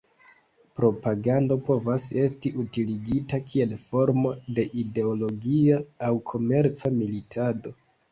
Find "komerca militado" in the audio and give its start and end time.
6.33-7.75